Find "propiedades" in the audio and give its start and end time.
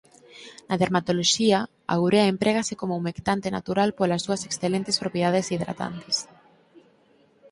5.03-5.45